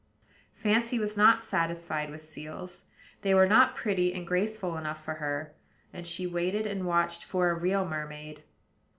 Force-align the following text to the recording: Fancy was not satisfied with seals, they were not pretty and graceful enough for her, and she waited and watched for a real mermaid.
Fancy 0.55 0.97
was 0.97 1.15
not 1.15 1.43
satisfied 1.43 2.09
with 2.09 2.25
seals, 2.25 2.85
they 3.21 3.35
were 3.35 3.45
not 3.47 3.75
pretty 3.75 4.15
and 4.15 4.25
graceful 4.25 4.75
enough 4.75 5.05
for 5.05 5.13
her, 5.21 5.53
and 5.93 6.07
she 6.07 6.25
waited 6.25 6.65
and 6.65 6.87
watched 6.87 7.23
for 7.23 7.51
a 7.51 7.55
real 7.55 7.85
mermaid. 7.85 8.41